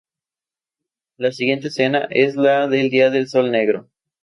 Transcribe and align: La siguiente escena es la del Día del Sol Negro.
La 1.17 1.31
siguiente 1.31 1.67
escena 1.67 2.07
es 2.09 2.35
la 2.35 2.67
del 2.67 2.89
Día 2.89 3.11
del 3.11 3.29
Sol 3.29 3.51
Negro. 3.51 3.87